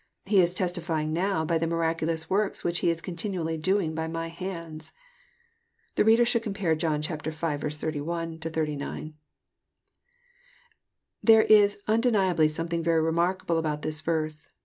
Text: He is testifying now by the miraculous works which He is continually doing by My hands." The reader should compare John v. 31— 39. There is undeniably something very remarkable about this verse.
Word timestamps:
He 0.25 0.41
is 0.41 0.55
testifying 0.55 1.13
now 1.13 1.45
by 1.45 1.59
the 1.59 1.67
miraculous 1.67 2.27
works 2.27 2.63
which 2.63 2.79
He 2.79 2.89
is 2.89 3.01
continually 3.01 3.55
doing 3.55 3.93
by 3.93 4.07
My 4.07 4.29
hands." 4.29 4.93
The 5.93 6.03
reader 6.03 6.25
should 6.25 6.41
compare 6.41 6.73
John 6.73 7.03
v. 7.03 7.15
31— 7.19 8.39
39. 8.39 9.13
There 11.21 11.43
is 11.43 11.77
undeniably 11.87 12.47
something 12.47 12.81
very 12.81 12.99
remarkable 13.03 13.59
about 13.59 13.83
this 13.83 14.01
verse. 14.01 14.49